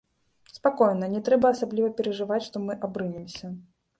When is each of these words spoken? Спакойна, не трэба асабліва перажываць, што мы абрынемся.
Спакойна, 0.57 1.09
не 1.15 1.19
трэба 1.27 1.51
асабліва 1.57 1.91
перажываць, 2.01 2.41
што 2.47 2.65
мы 2.65 2.79
абрынемся. 2.89 3.53